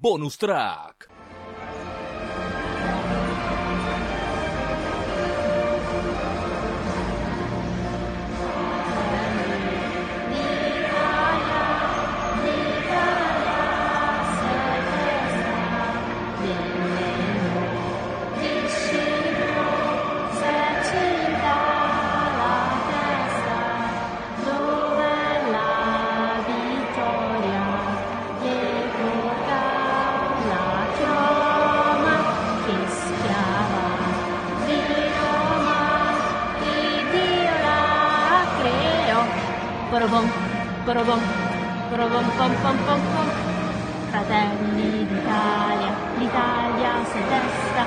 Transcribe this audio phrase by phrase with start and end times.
[0.00, 1.17] Bonus Track.
[41.08, 41.24] Borobom,
[41.90, 43.28] borobom, pom, pom, pom, pom.
[44.10, 47.84] Fratelli d'Italia, l'Italia si testa,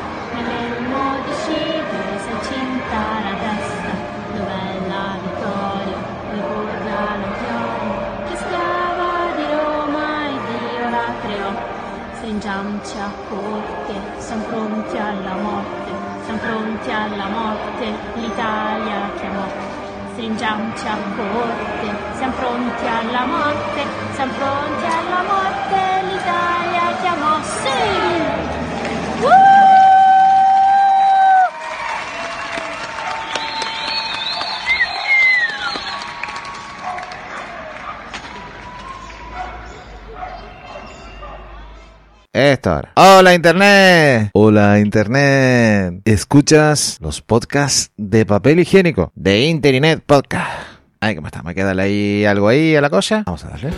[1.25, 3.91] di Scipio si cinta la testa.
[4.33, 5.99] Dov'è la vittoria?
[6.33, 11.51] Ricorda la chioma, che schiava di Roma e Dio la creò.
[12.15, 15.91] Stringiamoci a corte, siamo pronti alla morte,
[16.23, 17.85] siamo pronti alla morte,
[18.15, 19.79] l'Italia chiamò
[20.13, 22.10] stringiamoci a corte,
[23.01, 27.69] pronti alla morte, siamo pronti alla morte, l'Italia chiamò sì!
[29.23, 29.49] Uh!
[42.33, 42.91] Héctor.
[42.95, 44.29] Hola Internet.
[44.33, 46.01] Hola Internet.
[46.05, 49.11] ¿Escuchas los podcasts de papel higiénico?
[49.15, 50.70] De Internet Podcast.
[51.03, 51.41] Ay, ¿cómo está?
[51.41, 53.23] ¿Me queda ahí algo ahí a la cosa?
[53.25, 53.71] Vamos a darle.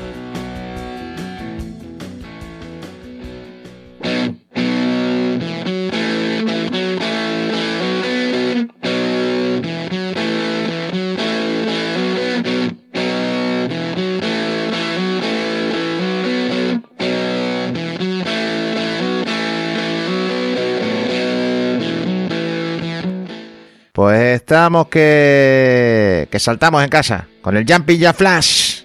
[23.94, 28.82] Pues estamos que, que saltamos en casa con el Jumping Ya Flash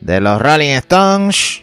[0.00, 1.62] de los Rolling Stones.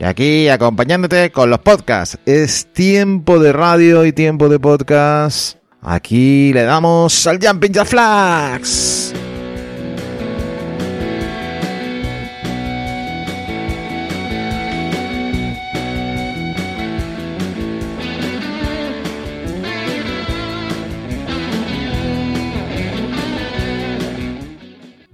[0.00, 2.18] Y aquí acompañándote con los podcasts.
[2.26, 5.58] Es tiempo de radio y tiempo de podcast.
[5.80, 9.09] Aquí le damos al Jumping Ya Flash.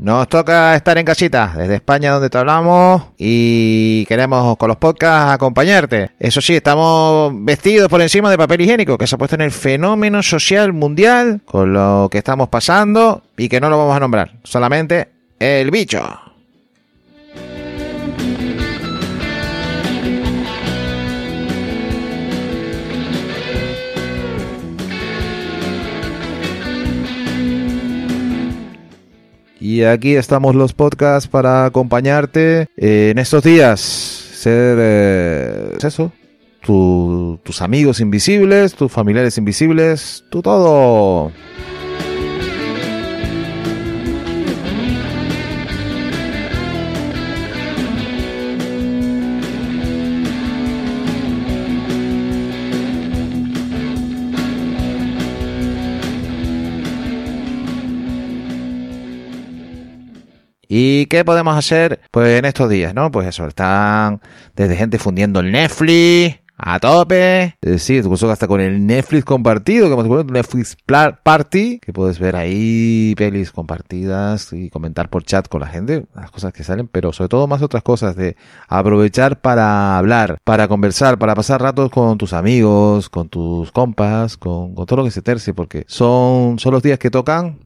[0.06, 5.34] Nos toca estar en casita, desde España donde te hablamos y queremos con los podcasts
[5.34, 6.12] acompañarte.
[6.20, 9.50] Eso sí, estamos vestidos por encima de papel higiénico, que se ha puesto en el
[9.50, 14.30] fenómeno social mundial con lo que estamos pasando y que no lo vamos a nombrar,
[14.44, 15.08] solamente
[15.40, 16.00] el bicho.
[29.60, 33.80] Y aquí estamos los podcasts para acompañarte en estos días.
[33.80, 36.12] Ser eh, eso,
[36.60, 41.32] tu- tus amigos invisibles, tus familiares invisibles, tu todo.
[60.78, 63.10] ¿Y qué podemos hacer pues en estos días, no?
[63.10, 64.20] Pues eso, están
[64.54, 67.56] desde gente fundiendo el Netflix a tope.
[67.62, 72.36] Es decir, incluso hasta con el Netflix compartido, que hemos Netflix Party, que puedes ver
[72.36, 77.10] ahí pelis compartidas y comentar por chat con la gente, las cosas que salen, pero
[77.15, 78.36] sobre todo más otras cosas de
[78.69, 84.75] aprovechar para hablar, para conversar, para pasar ratos con tus amigos, con tus compas, con,
[84.75, 87.66] con todo lo que se terce, porque son, son los días que tocan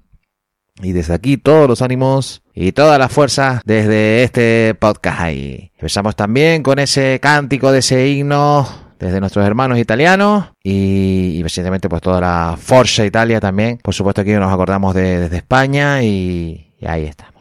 [0.83, 5.71] y desde aquí todos los ánimos y toda la fuerza desde este podcast ahí.
[5.75, 8.69] Empezamos también con ese cántico de ese himno
[8.99, 13.79] desde nuestros hermanos italianos y, y recientemente pues toda la Forza Italia también.
[13.83, 17.40] Por supuesto aquí nos acordamos de, desde España y, y ahí estamos.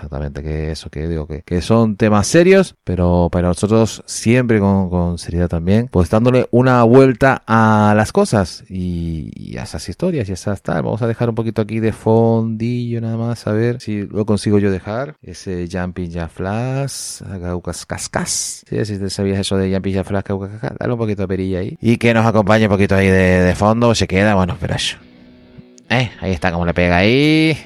[0.00, 4.88] Exactamente, que eso que digo, que, que son temas serios, pero para nosotros siempre con,
[4.88, 10.26] con seriedad también, pues dándole una vuelta a las cosas y, y a esas historias
[10.26, 10.84] y a esas tal.
[10.84, 14.58] Vamos a dejar un poquito aquí de fondillo nada más, a ver si lo consigo
[14.58, 15.16] yo dejar.
[15.20, 18.64] Ese Jumping Ya Flash, Gaucas Cascas.
[18.70, 21.58] Sí, si te sabías eso de Jumping Ya Flash, Cascas, dale un poquito de perilla
[21.58, 21.76] ahí.
[21.82, 24.96] Y que nos acompañe un poquito ahí de, de fondo, se queda, bueno, pero eso.
[25.90, 27.58] Eh, ahí está como le pega ahí.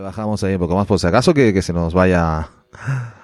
[0.00, 2.48] Bajamos ahí un poco más por si acaso que, que se nos vaya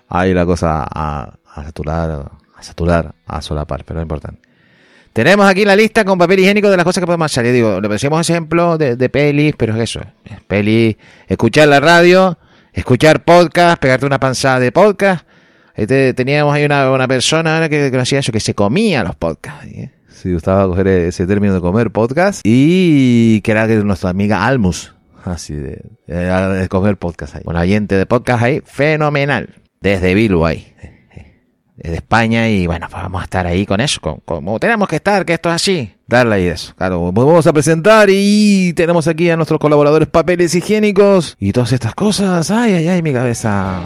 [0.09, 4.41] ahí la cosa a, saturar, a saturar, a solapar, pero no importante.
[5.13, 7.45] Tenemos aquí la lista con papel higiénico de las cosas que podemos hacer.
[7.47, 10.01] Y digo, le pusimos ejemplos de, pelis, pero es eso.
[10.47, 10.97] Pelis,
[11.29, 12.39] escuchar la radio,
[12.73, 15.27] escuchar podcast, pegarte una panzada de podcast.
[15.77, 19.67] Ahí te- teníamos ahí una, una persona que, que eso, que se comía los podcasts.
[20.09, 22.41] Sí, gustaba coger ese término de comer podcast.
[22.45, 24.95] Y que era nuestra amiga Almus.
[25.25, 27.43] Así de, de, de comer podcast ahí.
[27.45, 29.49] Un oyente de podcast ahí, fenomenal.
[29.81, 30.73] Desde Bilbao ahí.
[31.77, 35.25] Desde España y bueno, pues vamos a estar ahí con eso, como tenemos que estar,
[35.25, 35.95] que esto es así.
[36.07, 36.75] Darle ahí eso.
[36.77, 41.95] Claro, vamos a presentar y tenemos aquí a nuestros colaboradores papeles higiénicos y todas estas
[41.95, 42.51] cosas.
[42.51, 43.81] Ay, ay, ay, mi cabeza.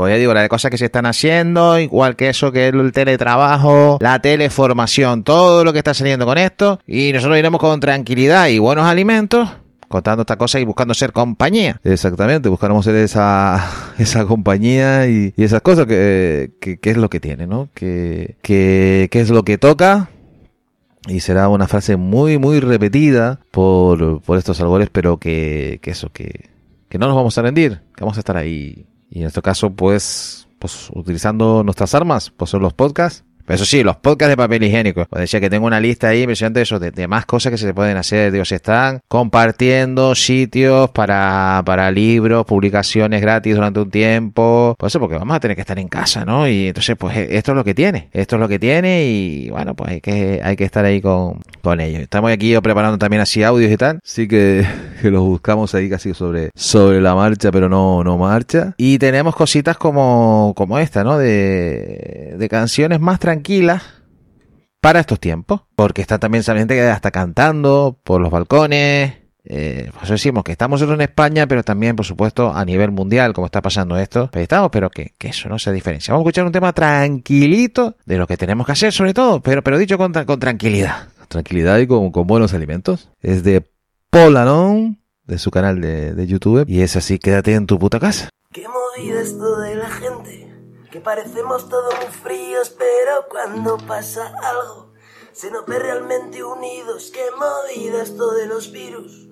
[0.00, 2.90] Pues ya digo, las cosas que se están haciendo, igual que eso, que es el
[2.90, 6.80] teletrabajo, la teleformación, todo lo que está saliendo con esto.
[6.86, 9.50] Y nosotros iremos con tranquilidad y buenos alimentos,
[9.88, 11.82] contando estas cosas y buscando ser compañía.
[11.84, 13.62] Exactamente, buscaremos ser esa,
[13.98, 17.68] esa compañía y, y esas cosas que, que, que es lo que tiene, ¿no?
[17.74, 20.08] Que, que, que es lo que toca.
[21.08, 26.08] Y será una frase muy, muy repetida por, por estos albores, pero que, que eso,
[26.10, 26.48] que,
[26.88, 28.86] que no nos vamos a rendir, que vamos a estar ahí.
[29.10, 33.24] Y en este caso, pues, pues utilizando nuestras armas, pues son los podcasts.
[33.44, 35.06] Pero eso sí, los podcasts de papel higiénico.
[35.08, 37.58] Pues decía que tengo una lista ahí impresionante de eso, de, de más cosas que
[37.58, 38.32] se pueden hacer.
[38.32, 44.74] Digo, se están compartiendo sitios para, para libros, publicaciones gratis durante un tiempo.
[44.78, 46.48] Pues eso, porque vamos a tener que estar en casa, ¿no?
[46.48, 48.08] Y entonces, pues eh, esto es lo que tiene.
[48.12, 51.40] Esto es lo que tiene y bueno, pues hay que, hay que estar ahí con,
[51.62, 52.00] con ellos.
[52.00, 54.00] Estamos aquí yo preparando también así audios y tal.
[54.04, 54.64] Sí que,
[55.00, 58.74] que los buscamos ahí casi sobre, sobre la marcha, pero no, no marcha.
[58.76, 61.18] Y tenemos cositas como, como esta, ¿no?
[61.18, 63.29] De, de canciones más tranquilas
[64.80, 65.62] para estos tiempos.
[65.76, 69.14] Porque está también esa gente que está cantando por los balcones.
[69.44, 72.90] Eh, por eso decimos que estamos solo en España, pero también, por supuesto, a nivel
[72.90, 74.28] mundial, como está pasando esto.
[74.30, 76.12] Pues estamos, pero que, que eso no se diferencia.
[76.12, 79.62] Vamos a escuchar un tema tranquilito de lo que tenemos que hacer, sobre todo, pero,
[79.62, 81.08] pero dicho con, con tranquilidad.
[81.28, 83.10] Tranquilidad y con, con buenos alimentos.
[83.20, 83.64] Es de
[84.10, 86.64] Polanon, de su canal de, de YouTube.
[86.68, 88.28] Y es así, quédate en tu puta casa.
[88.52, 90.52] Qué movida esto de la gente,
[90.90, 94.92] que parecemos todos muy fríos, pero cuando pasa algo,
[95.32, 97.10] se nos ve realmente unidos.
[97.12, 99.28] Qué movida esto de los virus,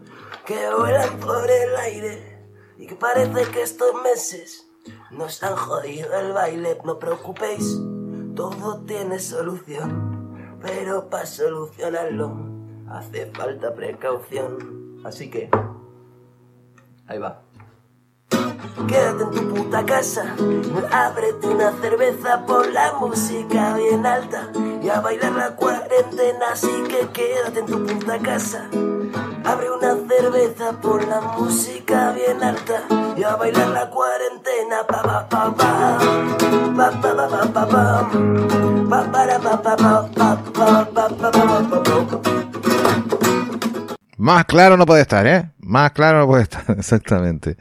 [0.46, 2.46] que vuelan por el aire,
[2.76, 4.70] y que parece que estos meses
[5.10, 6.78] nos han jodido el baile.
[6.84, 7.78] No preocupéis,
[8.36, 12.36] todo tiene solución, pero para solucionarlo
[12.88, 15.02] hace falta precaución.
[15.04, 15.50] Así que,
[17.06, 17.42] ahí va.
[18.86, 20.22] Quédate en tu puta casa,
[20.90, 24.48] ábrete una cerveza, pon la música bien alta
[24.82, 26.46] y a bailar la cuarentena.
[26.52, 28.68] Así que quédate en tu puta casa,
[29.44, 32.82] abre una cerveza, pon la música bien alta
[33.16, 34.86] y a bailar la cuarentena.
[34.88, 35.98] Pa pa pa pa,
[36.76, 38.10] pa pa pa pa pa pa,
[38.88, 42.30] pa pa pa pa pa pa pa pa pa pa pa.
[44.16, 45.52] Más claro no puede estar, ¿eh?
[45.60, 47.56] Más claro no puede estar, exactamente.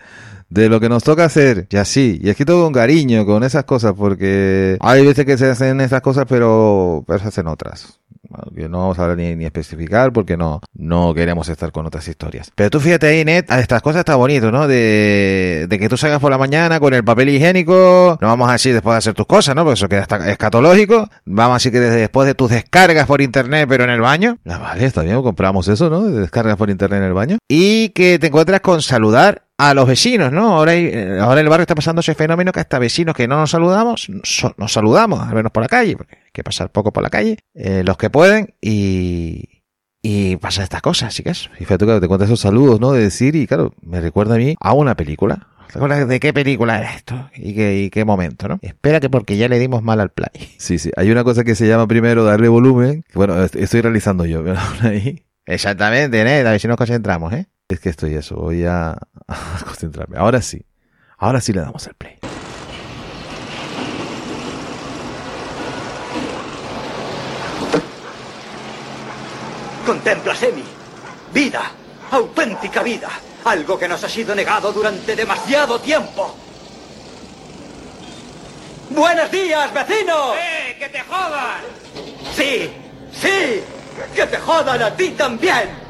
[0.50, 3.94] De lo que nos toca hacer, y así, y escrito con cariño, con esas cosas,
[3.98, 8.00] porque hay veces que se hacen esas cosas, pero, pero se hacen otras.
[8.30, 12.08] Bueno, no vamos a hablar ni, ni especificar porque no, no queremos estar con otras
[12.08, 12.52] historias.
[12.56, 14.68] Pero tú fíjate ahí, Net, a estas cosas está bonito, ¿no?
[14.68, 18.54] De, de que tú salgas por la mañana con el papel higiénico, no vamos a
[18.54, 19.64] decir después de hacer tus cosas, ¿no?
[19.64, 21.10] Porque eso queda hasta escatológico.
[21.26, 24.38] Vamos a decir que desde después de tus descargas por internet, pero en el baño.
[24.46, 26.04] Ah, vale, está bien, compramos eso, ¿no?
[26.04, 27.38] De descargas por internet en el baño.
[27.48, 30.56] Y que te encuentras con saludar a los vecinos, ¿no?
[30.58, 33.28] Ahora, hay- eh, ahora en el barrio está pasando ese fenómeno que hasta vecinos que
[33.28, 36.72] no nos saludamos, so- nos saludamos, al menos por la calle, porque hay que pasar
[36.72, 39.64] poco por la calle, eh, los que pueden, y,
[40.02, 41.50] y pasan estas cosas, así que eso.
[41.56, 42.92] Y fíjate que te cuentas esos saludos, ¿no?
[42.92, 45.48] De decir, y claro, me recuerda a mí a una película.
[45.72, 47.30] ¿Te acuerdas de qué película era esto?
[47.36, 48.58] ¿Y qué, y qué momento, no?
[48.62, 50.30] Espera que porque ya le dimos mal al play.
[50.58, 50.92] Sí, sí.
[50.96, 53.04] Hay una cosa que se llama primero darle volumen.
[53.14, 55.26] Bueno, est- estoy realizando yo, pero ahí.
[55.46, 56.40] Exactamente, ¿eh?
[56.48, 57.48] A ver si nos concentramos, ¿eh?
[57.70, 58.92] Es que estoy eso, voy a,
[59.28, 60.18] a concentrarme.
[60.18, 60.66] Ahora sí.
[61.18, 62.18] Ahora sí le damos el play.
[69.86, 70.64] Contempla, Semi.
[71.34, 71.72] Vida.
[72.12, 73.10] Auténtica vida.
[73.44, 76.36] Algo que nos ha sido negado durante demasiado tiempo.
[78.90, 80.34] ¡Buenos días, vecino!
[80.36, 81.62] ¡Eh, que te jodan!
[82.34, 82.72] Sí,
[83.12, 83.62] sí,
[84.16, 85.87] que te jodan a ti también.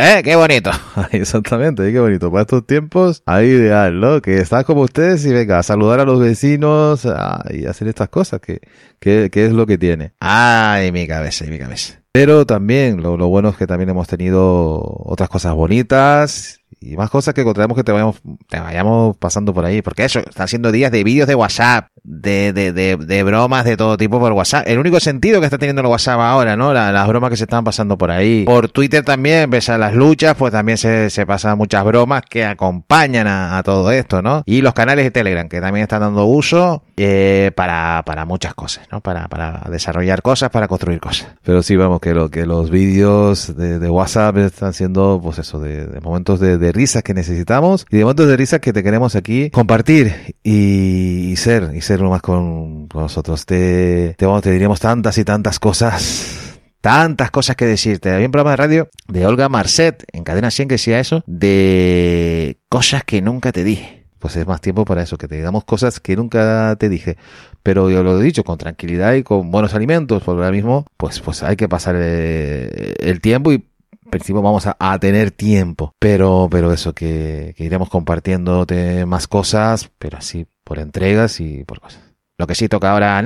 [0.00, 0.70] ¡Eh, qué bonito!
[1.10, 2.30] Exactamente, qué bonito.
[2.30, 4.22] Para estos tiempos, ahí ideal, ¿no?
[4.22, 8.08] Que estás como ustedes y venga, a saludar a los vecinos a- y hacer estas
[8.08, 8.60] cosas, que,
[9.00, 10.12] que, que es lo que tiene.
[10.20, 12.00] ¡Ay, mi cabeza, mi cabeza!
[12.12, 17.10] Pero también lo, lo bueno es que también hemos tenido otras cosas bonitas y más
[17.10, 19.82] cosas que encontramos que te vayamos, te vayamos pasando por ahí.
[19.82, 23.76] Porque eso, están siendo días de vídeos de WhatsApp, de, de, de, de bromas de
[23.76, 24.64] todo tipo por WhatsApp.
[24.66, 26.72] El único sentido que está teniendo el WhatsApp ahora, ¿no?
[26.72, 28.44] La- las bromas que se están pasando por ahí.
[28.44, 32.44] Por Twitter también, pese a las luchas, pues también se, se pasan muchas bromas que
[32.46, 34.42] acompañan a, a todo esto, ¿no?
[34.46, 38.86] Y los canales de Telegram, que también están dando uso eh, para, para muchas cosas,
[38.90, 39.00] ¿no?
[39.00, 41.28] Para, para desarrollar cosas, para construir cosas.
[41.42, 45.60] Pero sí, vamos, que, lo, que los vídeos de, de WhatsApp están siendo, pues eso,
[45.60, 48.82] de, de momentos de, de risas que necesitamos y de momentos de risas que te
[48.82, 53.46] queremos aquí compartir y, y ser, y ser más con, con nosotros.
[53.46, 56.48] Te, te, vamos, te diríamos tantas y tantas cosas
[56.80, 58.10] tantas cosas que decirte.
[58.10, 62.58] Había un programa de radio de Olga Marcet en Cadena 100 que decía eso, de
[62.68, 64.06] cosas que nunca te dije.
[64.18, 67.16] Pues es más tiempo para eso, que te digamos cosas que nunca te dije.
[67.62, 71.20] Pero yo lo he dicho, con tranquilidad y con buenos alimentos, porque ahora mismo, pues,
[71.20, 73.67] pues hay que pasar eh, el tiempo y
[74.10, 75.94] principio vamos a, a tener tiempo.
[75.98, 81.80] Pero, pero eso, que, que iremos compartiéndote más cosas, pero así por entregas y por
[81.80, 82.00] cosas.
[82.36, 83.22] Lo que sí toca ahora a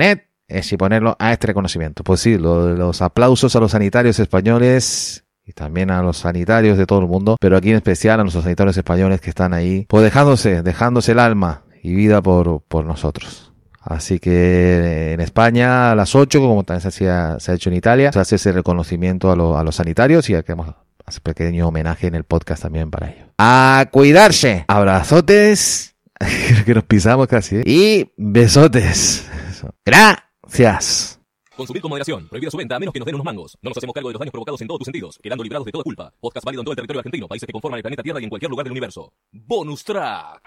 [0.47, 2.03] es si ponerlo a este reconocimiento.
[2.03, 6.85] Pues sí, lo- los aplausos a los sanitarios españoles y también a los sanitarios de
[6.85, 10.03] todo el mundo, pero aquí en especial a nuestros sanitarios españoles que están ahí, pues
[10.03, 13.52] dejándose, dejándose el alma y vida por, por nosotros.
[13.85, 17.75] Así que en España a las 8, como también se, hacía, se ha hecho en
[17.75, 20.73] Italia, se hace ese reconocimiento a, lo- a los sanitarios y queremos
[21.05, 23.25] hacer pequeño homenaje en el podcast también para ello.
[23.37, 24.65] A cuidarse.
[24.67, 25.89] Abrazotes.
[26.65, 27.57] Que nos pisamos casi.
[27.57, 27.63] ¿eh?
[27.65, 29.27] Y besotes.
[29.49, 29.73] Eso.
[29.85, 31.19] Gracias.
[31.57, 32.29] Consumir con moderación.
[32.29, 33.57] Prohibida su venta a menos que nos den unos mangos.
[33.61, 35.71] No nos hacemos cargo de los daños provocados en todos tus sentidos, quedando librados de
[35.73, 36.13] toda culpa.
[36.21, 38.29] Podcast válido en todo el territorio argentino, países que conforman el planeta Tierra y en
[38.29, 39.11] cualquier lugar del universo.
[39.33, 40.41] Bonus track.